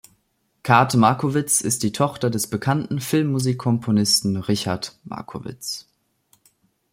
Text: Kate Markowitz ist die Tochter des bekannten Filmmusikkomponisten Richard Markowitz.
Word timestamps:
Kate 0.63 0.97
Markowitz 0.97 1.61
ist 1.61 1.83
die 1.83 1.91
Tochter 1.91 2.31
des 2.31 2.47
bekannten 2.49 2.99
Filmmusikkomponisten 2.99 4.35
Richard 4.35 4.97
Markowitz. 5.03 5.87